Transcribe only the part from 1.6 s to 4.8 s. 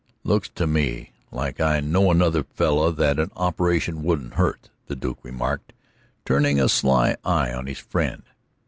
I know another feller that an operation wouldn't hurt,"